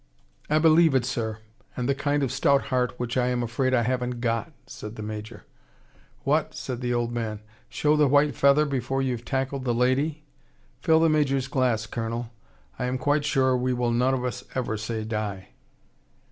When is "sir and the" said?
1.05-1.93